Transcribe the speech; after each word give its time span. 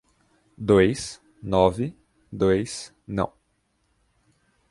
Dois, 0.57 1.19
nove, 1.43 1.93
dois, 2.33 2.91
não. 3.07 3.31